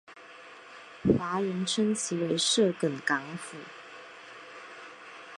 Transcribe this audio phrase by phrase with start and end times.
[1.19, 3.55] 华人称其为色梗港府。